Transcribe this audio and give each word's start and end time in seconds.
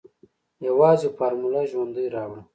يوازې 0.67 1.07
فارموله 1.17 1.61
ژوندۍ 1.71 2.05
راوړه. 2.15 2.41